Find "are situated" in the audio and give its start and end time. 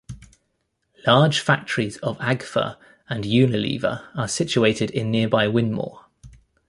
4.15-4.89